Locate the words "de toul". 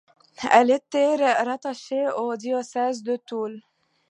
3.03-3.61